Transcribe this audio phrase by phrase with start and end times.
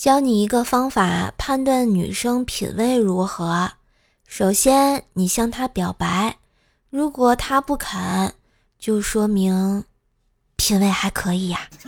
[0.00, 3.72] 教你一个方法判断女生品味如何。
[4.26, 6.36] 首先，你向她表白，
[6.88, 8.32] 如果她不肯，
[8.78, 9.84] 就说明
[10.56, 11.68] 品味还可以呀。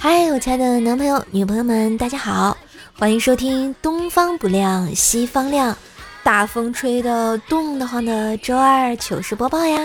[0.00, 2.58] 嗨，我亲爱的男朋友、女朋友们，大家好。
[3.00, 5.72] 欢迎收听《东方不亮西方亮》，
[6.24, 9.78] 大风吹得冻得慌的周二糗事播报呀！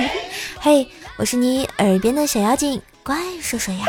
[0.58, 0.88] 嘿，
[1.18, 3.80] 我是你耳边的小妖精，怪兽说呀。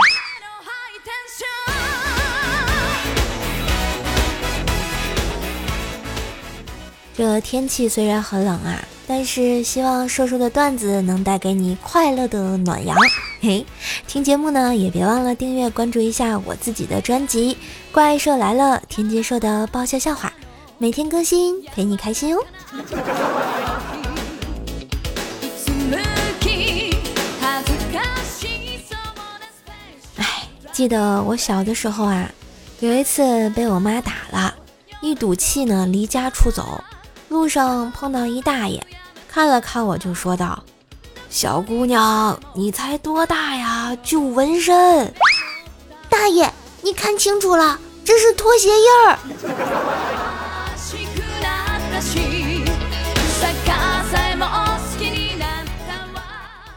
[7.16, 12.98] 这天气虽然很冷啊，但是希望瘦瘦的段子能带给你快乐的暖阳。
[13.40, 13.66] 嘿，
[14.08, 17.56] 听节目呢，也别忘了订阅关注一下我自己的专辑
[17.98, 20.32] 《怪兽来了》，天津兽的爆笑笑话，
[20.78, 22.46] 每天更新，陪你开心哦。
[30.18, 32.30] 哎，记得我小的时候啊，
[32.82, 34.54] 有一次被我妈打了，
[35.02, 36.80] 一赌气呢，离家出走，
[37.30, 38.80] 路上碰到一大爷，
[39.28, 40.62] 看了看我就说道。
[41.32, 45.12] 小姑娘，你才多大呀，就纹身？
[46.08, 46.48] 大爷，
[46.84, 49.20] 你看清楚了，这是拖鞋印儿。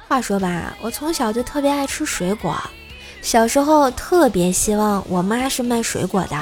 [0.08, 2.61] 话说吧，我从小就特别爱吃水果，
[3.23, 6.36] 小时候特别希望我妈是卖水果的，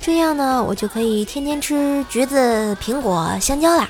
[0.00, 3.88] 这样呢，我就可以天天吃橘子、苹果、香蕉啦。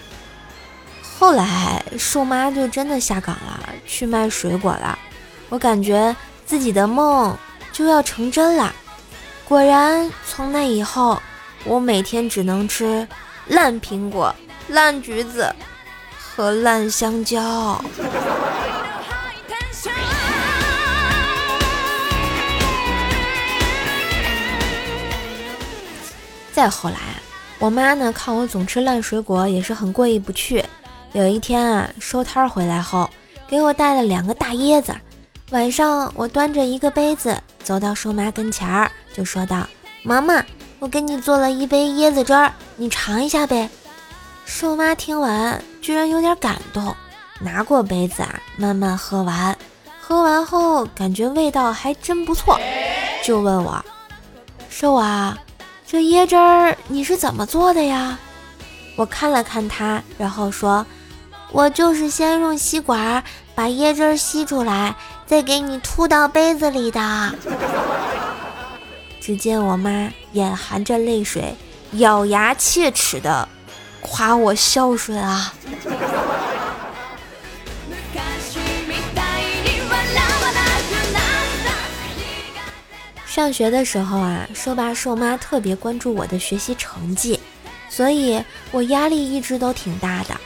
[1.18, 4.98] 后来瘦妈就真的下岗了，去卖水果了。
[5.48, 6.14] 我感觉
[6.44, 7.34] 自己的梦
[7.72, 8.70] 就要成真了。
[9.52, 11.20] 果然，从那以后，
[11.66, 13.06] 我每天只能吃
[13.48, 14.34] 烂苹果、
[14.68, 15.54] 烂橘子
[16.18, 17.78] 和烂香蕉。
[26.50, 26.96] 再后来，
[27.58, 30.64] 我妈呢看我总吃烂水果，也是很过意不去。
[31.12, 33.10] 有一天啊，收摊回来后，
[33.46, 34.94] 给我带了两个大椰子。
[35.50, 39.66] 晚上，我端着一个杯子走到瘦妈跟前儿，就说道
[40.02, 40.44] ：“妈妈，
[40.78, 43.68] 我给你做了一杯椰子汁儿，你尝一下呗。”
[44.44, 46.94] 瘦妈听完，居然有点感动，
[47.40, 49.56] 拿过杯子啊，慢慢喝完。
[50.00, 52.58] 喝完后，感觉味道还真不错，
[53.24, 53.84] 就问我
[54.68, 55.38] ：“瘦啊，
[55.86, 58.18] 这椰汁儿你是怎么做的呀？”
[58.96, 60.84] 我看了看他，然后说。
[61.54, 63.22] 我就是先用吸管
[63.54, 64.96] 把椰汁儿吸出来，
[65.26, 67.00] 再给你吐到杯子里的。
[69.22, 71.54] 只见我妈眼含着泪水，
[71.92, 73.48] 咬牙切齿的
[74.00, 75.54] 夸我孝顺啊。
[83.24, 87.38] 上学的时候啊，瘦爸瘦妈特别关注我的学习成绩，
[87.88, 90.36] 所以我压力一直都挺大的。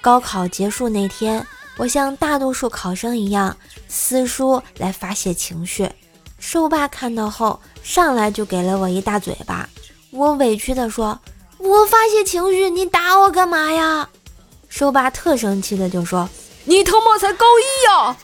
[0.00, 3.54] 高考结束那天，我像大多数考生一样
[3.88, 5.86] 撕书来发泄情绪。
[6.44, 9.68] 瘦爸看到后，上来就给了我一大嘴巴。
[10.10, 11.16] 我委屈地说
[11.56, 14.08] ：“我发泄情绪，你打我干嘛呀？”
[14.68, 16.28] 瘦爸特生气的就说
[16.66, 18.16] ：“你他妈才高一呀！”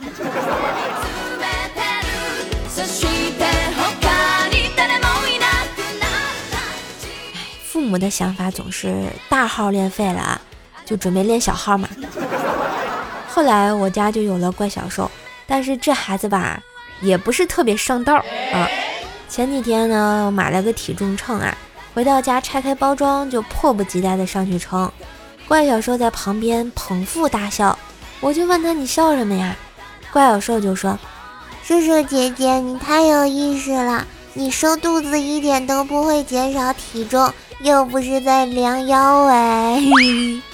[7.65, 10.41] 父母的想法总是大号练废了啊。
[10.85, 11.89] 就准备练小号嘛。
[13.31, 15.09] 后来我家就有了怪小兽，
[15.47, 16.61] 但是这孩子吧，
[17.00, 18.16] 也不是特别上道
[18.53, 18.69] 啊。
[19.28, 21.56] 前几天呢，买了个体重秤啊，
[21.94, 24.91] 回到家拆开包装就迫不及待的上去称。
[25.47, 27.78] 怪小兽在旁边捧腹大笑，
[28.20, 29.56] 我就问他你笑什么呀？
[30.10, 30.98] 怪小兽就说
[31.62, 40.43] ：“叔叔姐姐，你太有意思了，你收肚子一点都不会减少体重，又不是在量腰围。”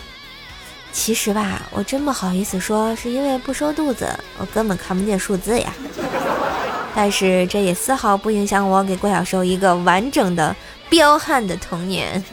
[0.96, 4.08] 其实吧，我真不好意思说，是因为不收肚子，
[4.38, 5.74] 我根本看不见数字呀。
[6.94, 10.54] 但是这也丝毫不影响我给郭小兽一个完整的
[10.88, 12.24] 彪悍的童年。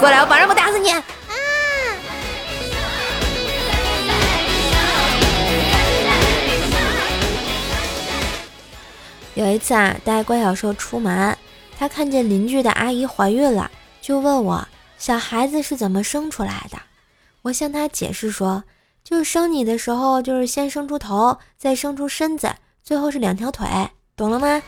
[0.00, 0.90] 过来，我保证不打死你！
[0.90, 1.02] 啊！
[9.34, 11.34] 有一次啊，带怪小兽出门，
[11.78, 13.70] 他看见邻居的阿姨怀孕了，
[14.02, 14.68] 就问我
[14.98, 16.76] 小孩子是怎么生出来的。
[17.42, 18.64] 我向他解释说，
[19.04, 23.66] 就是生你的时候，就是先生出头，再生出身子，最后是两条腿，
[24.16, 24.62] 懂了吗？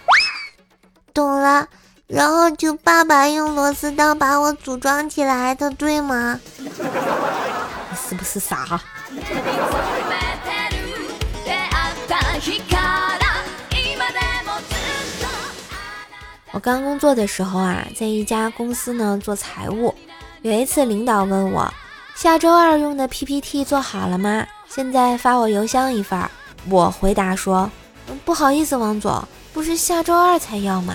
[1.13, 1.69] 懂了。
[2.07, 6.41] 然后就爸爸用螺丝刀把我组装起来的，对吗？
[6.59, 6.69] 你
[7.97, 8.81] 是不是傻？
[16.53, 19.95] 我刚工作的时候啊，在一家公司呢做财务。
[20.43, 21.73] 有一次，领导问我，
[22.17, 24.47] 下周二用的 PPT 做好了吗？
[24.69, 26.23] 现在发我邮箱一份。
[26.69, 27.71] 我回答说，
[28.25, 30.93] 不好意思，王总，不是下周二才要吗？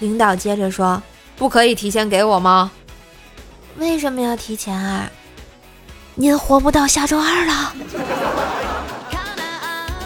[0.00, 1.00] 领导接着说，
[1.36, 2.70] 不可以提前给我吗？
[3.76, 5.08] 为什么要提前啊？
[6.16, 7.72] 您活不到下周二了。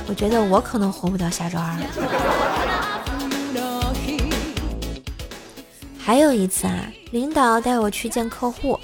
[0.06, 1.86] 我觉得我可能活不到下周二了。
[5.98, 8.78] 还有一次啊，领导带我去见客户，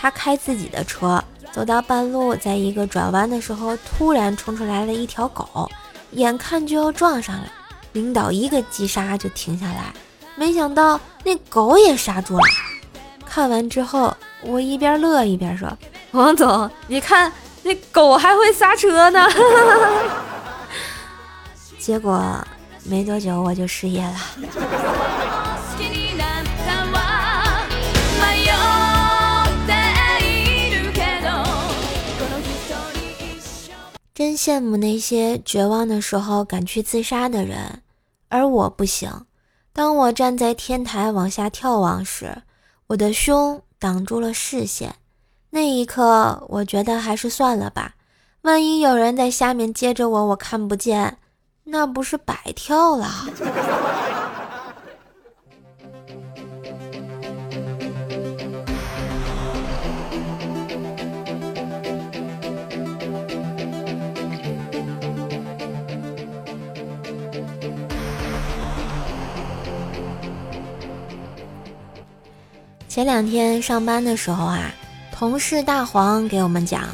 [0.00, 5.68] 他开自己的车，走到半路，在一个转弯的时候，突然冲出来了一条狗，
[6.12, 7.52] 眼看就要撞上了，
[7.94, 9.92] 领导一个急刹就停下来，
[10.36, 12.44] 没想到那狗也刹住了。
[13.26, 15.68] 看完之后，我一边乐一边说
[16.12, 17.32] ：“王总，你看
[17.64, 19.28] 那狗还会刹车呢。
[21.78, 22.22] ”结果
[22.84, 24.14] 没多久我就失业了。
[34.18, 37.82] 真羡慕那些绝望的时候敢去自杀的人，
[38.28, 39.08] 而我不行。
[39.72, 42.42] 当我站在天台往下眺望时，
[42.88, 44.96] 我的胸挡住了视线。
[45.50, 47.94] 那一刻，我觉得还是算了吧。
[48.42, 51.18] 万一有人在下面接着我，我看不见，
[51.62, 53.08] 那不是白跳了？
[72.98, 74.74] 前两天上班的时候啊，
[75.12, 76.88] 同事大黄给我们讲，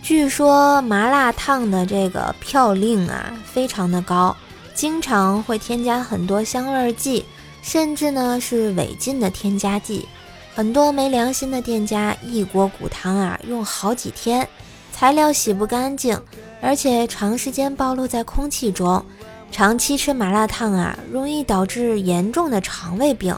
[0.00, 4.34] 据说麻辣烫的这个票令啊非常的高，
[4.72, 7.22] 经常会添加很多香味剂，
[7.60, 10.08] 甚至呢是违禁的添加剂。
[10.54, 14.48] 很多没良心的店家一锅骨汤啊用好几天，
[14.92, 16.18] 材料洗不干净，
[16.62, 19.04] 而且长时间暴露在空气中，
[19.52, 23.36] 长期吃麻辣烫啊容易导致严重的肠胃病。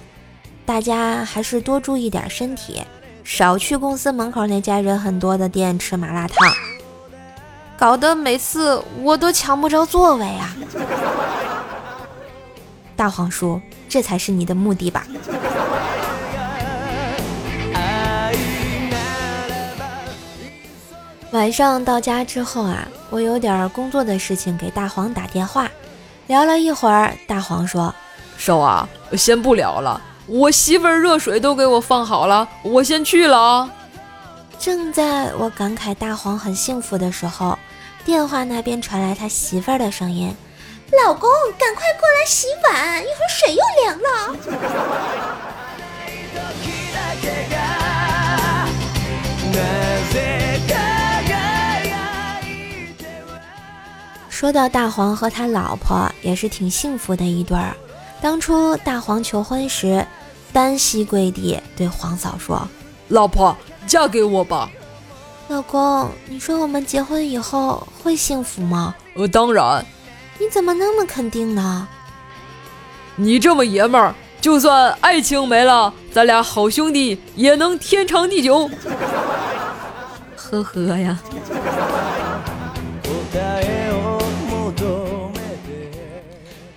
[0.66, 2.82] 大家还是多注意点身体，
[3.22, 6.52] 少去公司门口那家人很多的店吃麻辣烫，
[7.78, 10.56] 搞得每次我都抢不着座位啊！
[12.96, 15.06] 大黄叔，这才是你的目的吧？
[21.30, 25.70] 晚上到家之后啊，我有点工作的事情给大黄打电话，
[26.26, 27.94] 聊了一会儿，大黄说
[28.36, 33.70] ：“瘦啊，先不聊了。”我媳妇儿热水都给我放好了，我先去了啊！
[34.58, 37.58] 正在我感慨大黄很幸福的时候，
[38.04, 40.34] 电话那边传来他媳妇儿的声音
[41.04, 44.36] ：“老公，赶快过来洗碗，一会儿水又凉了。
[54.30, 57.76] ”说到大黄和他老婆，也是挺幸福的一对儿。
[58.20, 60.04] 当初大黄求婚时，
[60.52, 62.66] 单膝跪地对黄嫂说
[63.08, 64.70] ：“老婆，嫁给我吧。”
[65.48, 68.94] 老公，你说我们结婚以后会幸福吗？
[69.14, 69.84] 呃，当然。
[70.38, 71.86] 你怎么那么肯定呢？
[73.14, 78.68] 你这么爷们儿，就算爱情没了，咱俩好兄弟也能天长地久。
[80.36, 81.18] 呵呵呀。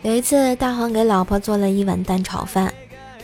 [0.10, 2.74] 有一次，大黄给老婆做了一碗蛋炒饭。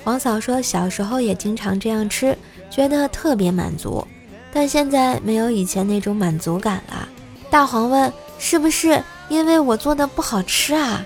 [0.04, 2.38] 黄嫂说，小时候也经常这样吃，
[2.70, 4.08] 觉得特别满足，
[4.54, 7.10] 但现在没有以前那种满足感了。
[7.50, 11.04] 大黄问：“是不是因为我做的不好吃啊？”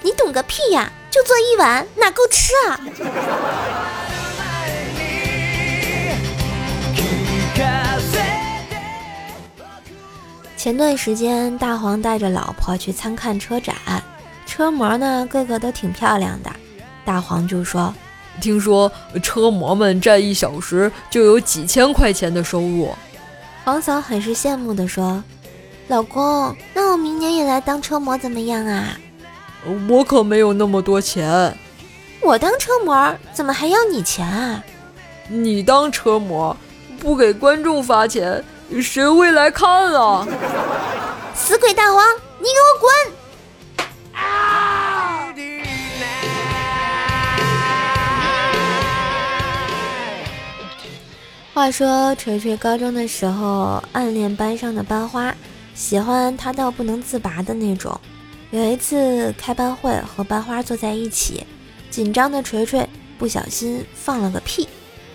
[0.00, 0.90] 你懂个屁呀！
[1.10, 2.80] 就做一碗，哪够吃啊？
[10.56, 13.76] 前段时间，大黄带着老婆去参看车展。
[14.52, 16.50] 车模呢，个个都挺漂亮的。
[17.06, 17.92] 大黄就说
[18.38, 18.92] ：“听说
[19.22, 22.94] 车模们站一小时就有几千块钱的收入。”
[23.64, 25.24] 黄嫂很是羡慕的说
[25.88, 28.94] ：“老公，那我明年也来当车模怎么样啊？”
[29.88, 31.56] 我可没有那么多钱。
[32.20, 34.62] 我当车模怎么还要你钱啊？
[35.28, 36.54] 你当车模
[37.00, 38.44] 不给观众发钱，
[38.82, 40.28] 谁会来看啊？
[41.34, 42.04] 死鬼大黄，
[42.38, 43.21] 你给我滚！
[51.54, 55.34] 话说锤锤高中的时候暗恋班上的班花，
[55.74, 58.00] 喜欢她到不能自拔的那种。
[58.50, 61.46] 有一次开班会和班花坐在一起，
[61.90, 64.66] 紧张的锤锤不小心放了个屁，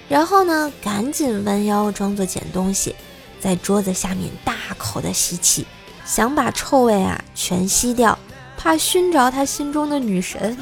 [0.07, 2.95] 然后呢赶紧弯腰装作捡东西，
[3.39, 5.65] 在桌子下面大口的吸气，
[6.05, 8.15] 想把臭味啊全吸掉，
[8.55, 10.55] 怕熏着他心中的女神。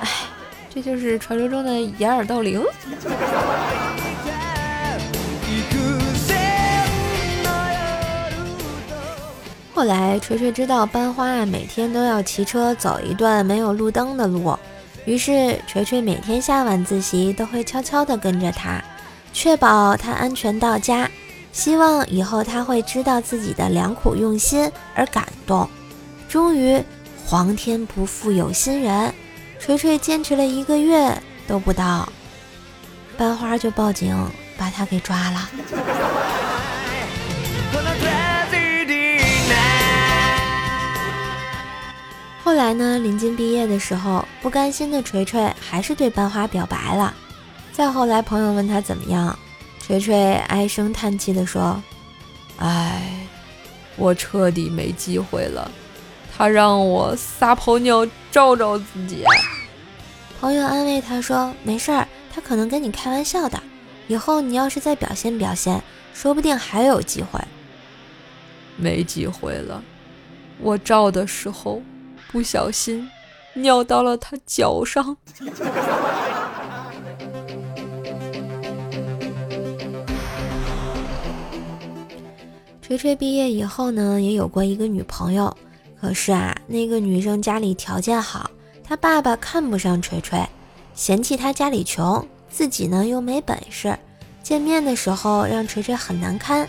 [0.00, 0.08] 哎，
[0.74, 2.64] 这就是传说中的掩耳盗铃。
[9.76, 14.58] 后来，锤锤知道班花每天都要骑车走一段没有路灯的路，
[15.04, 18.82] 于是锤锤每天下晚自习都会悄悄地跟着他，
[19.34, 21.06] 确保他安全到家。
[21.52, 25.68] 希望以后他会知道自己的良苦用心而感动。
[26.26, 26.82] 终于，
[27.26, 29.12] 皇天不负有心人，
[29.58, 31.14] 锤锤坚持了一个月
[31.46, 32.08] 都不到，
[33.18, 34.16] 班花就报警
[34.56, 35.50] 把他给抓了。
[42.46, 42.96] 后来呢？
[43.00, 47.12] 临近毕业的时候，不甘心的锤锤还是对班花表白了。
[47.72, 49.36] 再后来，朋友问他怎么样，
[49.80, 51.82] 锤锤唉声叹气地说
[52.58, 53.02] ：“唉，
[53.96, 55.68] 我彻底没机会了。
[56.38, 59.24] 他让我撒泡尿照照自己。”
[60.40, 63.60] 朋友安慰他说：“没事儿，他可能跟你开玩笑的。
[64.06, 65.82] 以后你要是再表现表现，
[66.14, 67.40] 说不定还有机会。”
[68.78, 69.82] 没机会了，
[70.60, 71.82] 我照的时候。
[72.30, 73.08] 不小心
[73.54, 75.16] 尿到了他脚上。
[82.82, 85.56] 锤锤毕业以后呢，也有过一个女朋友，
[86.00, 88.48] 可是啊，那个女生家里条件好，
[88.84, 90.48] 他爸爸看不上锤锤，
[90.94, 93.98] 嫌弃他家里穷，自己呢又没本事，
[94.40, 96.68] 见面的时候让锤锤很难堪。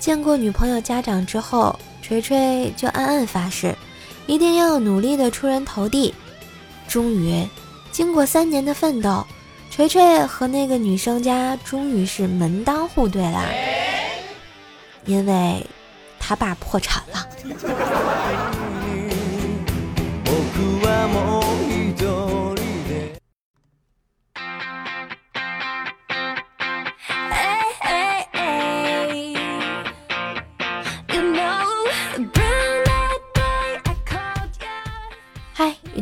[0.00, 3.72] 见过女朋友家长之后，锤锤就暗暗发誓。
[4.26, 6.14] 一定要努力的出人头地。
[6.88, 7.46] 终于，
[7.90, 9.26] 经过三年的奋斗，
[9.70, 13.46] 锤锤和那个女生家终于是门当户对啦。
[15.06, 15.66] 因为
[16.18, 17.28] 他爸破产了。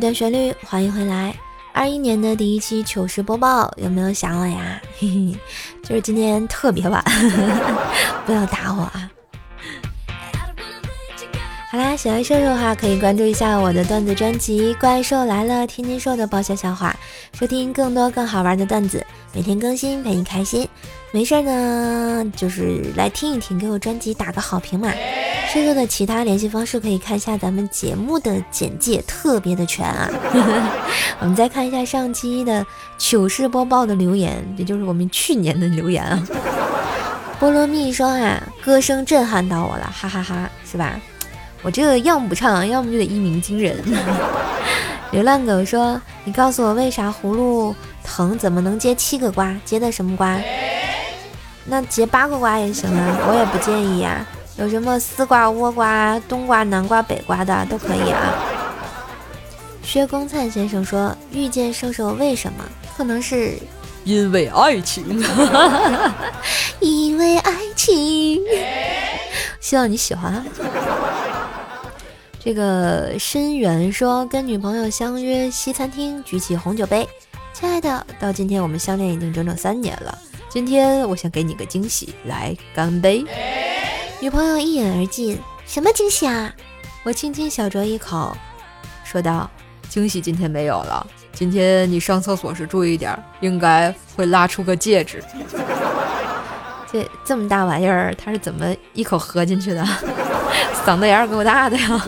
[0.02, 1.32] 段旋律，欢迎回来。
[1.72, 4.82] 二一年的第一期糗事播报，有没有想我呀？
[4.98, 5.38] 嘿嘿，
[5.84, 7.00] 就是今天特别晚，
[8.26, 9.08] 不要打我啊！
[11.70, 16.96] 好啦，喜欢瘦瘦的话，可以关注一下我的段子专辑《怪兽来了》，天津瘦的爆笑笑话，
[17.38, 20.68] 收听更多更好玩的段子，每天更新陪你开心。
[21.14, 24.90] 没事儿呢，就是来听一听，给我专辑打个好评嘛。
[25.52, 30.08] 瘦瘦的其他联系方式可以看一下咱们节目的简介，特别的全啊。
[31.20, 32.64] 我们再看一下上期的
[32.96, 36.26] 糗事播报的留言，也就是我们去年的留言啊。
[37.38, 40.98] 菠萝蜜说啊，歌声震撼到我了，哈哈哈，是吧？
[41.60, 43.76] 我这个要么不唱，要么就得一鸣惊人。
[45.12, 49.54] 流浪狗说，你告诉我为啥葫芦藤怎么能结七个瓜？
[49.66, 50.40] 结的什么瓜？
[51.64, 54.24] 那结八个瓜也行啊，我也不介意呀。
[54.58, 58.34] 有什么丝瓜、倭瓜、冬瓜、南瓜、北瓜的都可以啊。
[59.82, 62.64] 薛公灿先生说：“遇见瘦瘦为什么？
[62.96, 63.58] 可能是
[64.04, 65.04] 因为爱情，
[66.80, 68.40] 因为爱情。
[69.60, 70.44] 希望你喜欢。”
[72.38, 77.08] 这个深远说：“跟女朋友相约西餐厅，举起红酒杯，
[77.54, 80.18] 亲爱的，到今天我们相恋已经整整三年了。”
[80.52, 83.24] 今天我想给你个惊喜，来干杯！
[84.20, 86.52] 女朋友一饮而尽，什么惊喜啊？
[87.04, 88.36] 我轻轻小酌一口，
[89.02, 89.50] 说道
[89.88, 95.24] ：“惊喜今天没有了，今天你上厕所时注意点，应该会拉出个戒指。
[96.92, 99.82] 这这么大玩意儿，他是怎么一口喝进去的？
[100.84, 102.06] 嗓子眼儿够大的呀！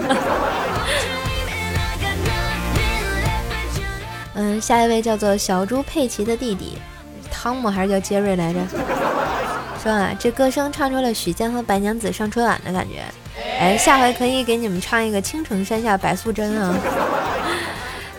[4.36, 6.76] 嗯，下一位叫做小猪佩奇的弟弟。
[7.44, 8.60] 汤姆还是叫杰瑞来着？
[9.82, 13.04] 说啊，这歌声唱出了许仙和白娘子上春晚的感觉。
[13.60, 16.74] 哎，下回可以给你们唱一个《青城山下白素贞》啊。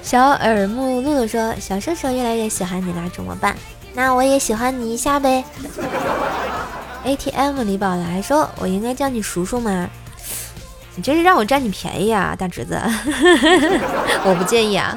[0.03, 3.55] 小耳目露露说：“小射手越来越喜欢你啦，怎么办？
[3.95, 5.43] 那我也喜欢你一下呗。
[7.03, 9.89] ”ATM 李宝来说：“我应该叫你叔叔吗？
[10.93, 12.79] 你这是让我占你便宜啊，大侄子。
[14.23, 14.95] 我不介意啊。”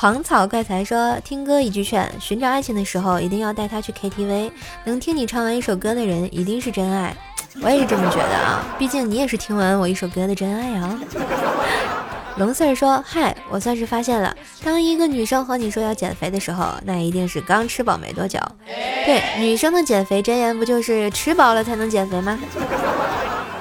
[0.00, 4.50] 狂草怪才说：“听歌一句劝，寻找爱情的时候一定要带他去 KTV。
[4.84, 7.14] 能听你唱完一首歌的人，一定是真爱。
[7.60, 10.98] 我也是这么觉得啊，毕竟你也是听完我一首歌的真爱啊。
[12.38, 18.38] ”龙四儿说：“嗨，我算是发现了，当一个女生和你说要减肥的时候，那一定是刚吃饱没多久。
[19.04, 22.38] 对，女生的减肥真言不就是吃饱了才能减肥吗？”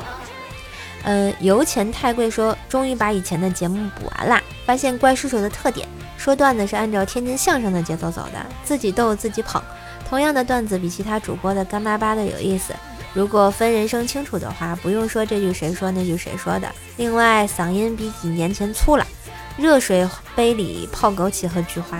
[1.04, 5.86] 嗯，油钱太贵说，终于把以前的节目补完啦，发现怪叔叔的特点。
[6.20, 9.64] 说段子是按照天津相声的节奏走的，自己逗自己捧。
[10.10, 12.74] 同样的段子比其他主播的干巴巴的有意思。
[13.14, 16.68] 如果分人生清楚的话，不用说这句谁说那句谁说的。
[16.98, 19.08] 另外，嗓音比几年前粗了。
[19.56, 21.98] 热水杯里泡枸杞和菊花。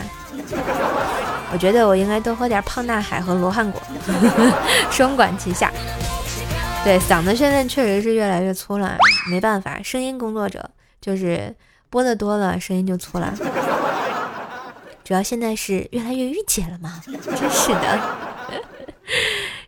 [1.54, 3.82] 我觉得我应该多喝点胖大海和罗汉果，
[4.92, 5.72] 双管齐下。
[6.84, 8.98] 对，嗓子现在确实是越来越粗了，
[9.32, 11.56] 没办法，声音工作者就是
[11.90, 13.34] 播的多了，声音就粗了。
[15.10, 18.00] 主要现在是越来越御姐了嘛， 真是的。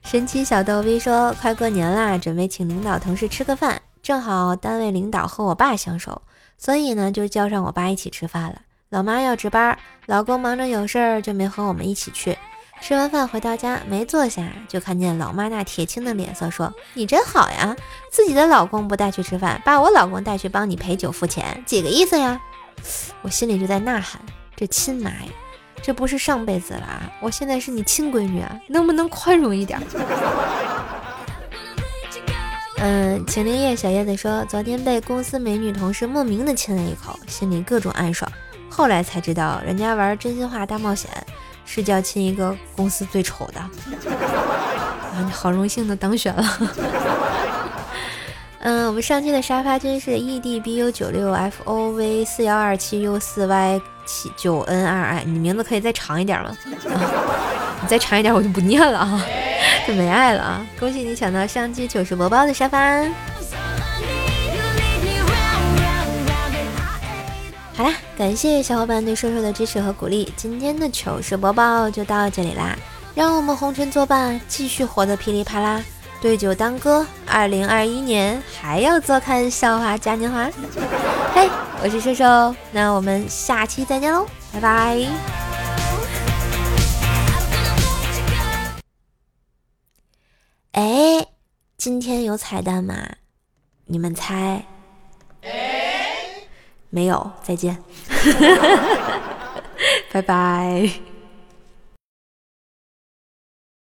[0.04, 6.22] 神奇小逗逼说：“快过年啦，准备请领导同事吃个饭，正好单位领导和我爸相熟，
[6.60, 8.62] 所以呢就叫上我爸一起吃饭了。
[8.90, 12.38] 老妈要值班，老公忙着有事儿就没和我们一起去。
[12.80, 17.76] 吃完饭回到家，没坐下就看见老妈那铁青的脸色，说：你真好呀，
[18.12, 22.40] 自己的老公不带去吃饭，把我老公带去帮你陪酒付钱，几个意思呀？
[23.24, 24.22] 我心里就在呐喊。”
[24.62, 25.26] 这亲妈呀，
[25.82, 27.12] 这不是上辈子了啊！
[27.20, 29.82] 我现在是你亲闺女啊，能不能宽容一点？
[32.78, 38.32] 嗯，晴灵叶小叶子说，昨天被公司美女同事莫名的亲了一口，心里各种暗爽。
[38.70, 41.10] 后来才知道，人家玩真心话大冒险
[41.66, 43.58] 是叫亲一个公司最丑的。
[43.60, 43.72] 啊，
[45.26, 46.46] 你好荣幸的当选了。
[48.62, 54.88] 嗯，我们上期的沙发君是 E D B U 九六 F O V 四幺二七 U 四 Y 七九 N
[54.88, 56.56] 二 I，你名字可以再长一点吗？
[57.82, 59.26] 你再长一点我就不念了啊，
[59.88, 60.66] 就没爱了啊！
[60.80, 63.04] 恭喜你抢到上期糗事播报的沙发。
[67.74, 72.76] 好啦，感谢小伙伴对瘦瘦的支持和鼓励，今天的糗事播报就到这里啦，
[73.16, 75.82] 让我们红尘作伴，继续活得噼里啪啦。
[76.22, 80.48] 对酒当歌，二零二一年还要坐看笑话嘉年华。
[81.34, 81.50] 嘿，
[81.84, 85.00] 我是瘦瘦，那我们下期再见喽，拜拜。
[90.74, 91.26] 哎，
[91.78, 92.94] 今天有彩蛋吗？
[93.86, 94.64] 你们猜？
[96.92, 97.76] 没有，再见。
[100.14, 100.88] 拜拜。